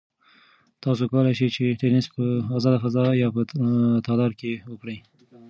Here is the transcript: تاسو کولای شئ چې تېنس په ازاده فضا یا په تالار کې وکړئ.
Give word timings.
تاسو 0.83 1.03
کولای 1.11 1.33
شئ 1.39 1.47
چې 1.55 1.77
تېنس 1.81 2.05
په 2.15 2.23
ازاده 2.57 2.77
فضا 2.83 3.03
یا 3.21 3.27
په 3.35 3.41
تالار 4.07 4.31
کې 4.39 4.51
وکړئ. 4.71 4.97